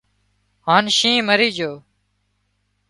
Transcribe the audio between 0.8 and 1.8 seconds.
شينهن مرِي جھو